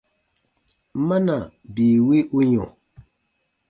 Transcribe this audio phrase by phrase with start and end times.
[1.07, 1.35] Mana
[1.73, 2.67] bii wi u yɔ̃?